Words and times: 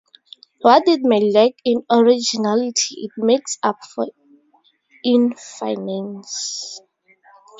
What 0.61 0.87
it 0.87 1.01
may 1.03 1.31
lack 1.31 1.51
in 1.63 1.83
originality 1.91 3.03
it 3.03 3.11
makes 3.17 3.59
up 3.61 3.77
for 3.93 4.07
in 5.03 5.35
finesse. 5.35 6.81